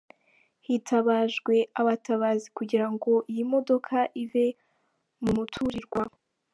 [0.65, 4.45] Hitabajwe abatabazi kugirango iyi modoka ive
[5.23, 6.01] mu muturirwa.